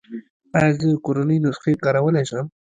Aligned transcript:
ایا 0.57 0.69
زه 0.79 0.87
کورنۍ 1.05 1.37
نسخې 1.45 1.73
کارولی 1.83 2.23
شم؟ 2.29 2.45